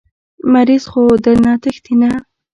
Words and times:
مريض 0.53 0.83
خو 0.91 1.01
درنه 1.23 1.53
تښتي 1.63 1.93
نه. 2.01 2.11